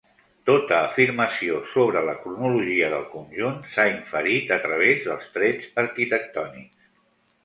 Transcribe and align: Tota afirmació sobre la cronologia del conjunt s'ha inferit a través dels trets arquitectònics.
Tota 0.49 0.77
afirmació 0.85 1.57
sobre 1.73 2.01
la 2.07 2.15
cronologia 2.23 2.87
del 2.93 3.05
conjunt 3.11 3.59
s'ha 3.73 3.85
inferit 3.91 4.55
a 4.55 4.57
través 4.63 5.05
dels 5.09 5.29
trets 5.37 5.69
arquitectònics. 5.83 6.89